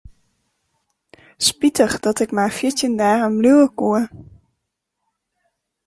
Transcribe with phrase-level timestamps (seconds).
[1.47, 3.99] Spitich dat ik mar fjirtjin dagen bliuwe koe.